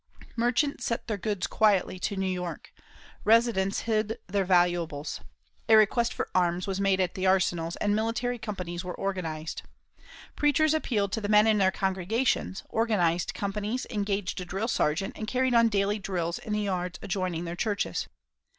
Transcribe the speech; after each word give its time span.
Merchants 0.35 0.83
sent 0.83 1.05
their 1.05 1.19
goods 1.19 1.45
quietly 1.45 1.99
to 1.99 2.15
New 2.17 2.25
York. 2.25 2.73
Residents 3.23 3.81
hid 3.81 4.17
their 4.25 4.45
valuables. 4.45 5.21
A 5.69 5.77
request 5.77 6.11
for 6.11 6.27
arms 6.33 6.65
was 6.65 6.81
made 6.81 6.99
at 6.99 7.13
the 7.13 7.27
arsenals, 7.27 7.75
and 7.75 7.95
military 7.95 8.39
companies 8.39 8.83
were 8.83 8.99
organised. 8.99 9.61
Preachers 10.35 10.73
appealed 10.73 11.11
to 11.11 11.21
the 11.21 11.29
men 11.29 11.45
in 11.45 11.59
their 11.59 11.69
congregations, 11.69 12.63
organised 12.71 13.35
companies, 13.35 13.85
engaged 13.91 14.41
a 14.41 14.45
drill 14.45 14.67
sergeant, 14.67 15.15
and 15.15 15.27
carried 15.27 15.53
on 15.53 15.69
daily 15.69 15.99
drills 15.99 16.39
in 16.39 16.51
the 16.51 16.61
yards 16.61 16.97
adjoining 17.03 17.45
their 17.45 17.55
churches. 17.55 18.07